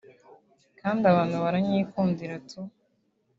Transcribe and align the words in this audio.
kandi 0.79 1.03
abantu 1.11 1.35
baranyikundira 1.43 2.35
tu 2.49 2.59